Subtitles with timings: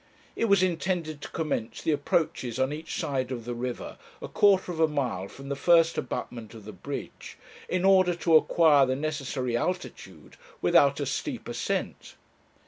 [0.35, 4.71] It was intended to commence the approaches on each side of the river a quarter
[4.71, 7.37] of a mile from the first abutment of the bridge,
[7.69, 12.15] in order to acquire the necessary altitude without a steep ascent.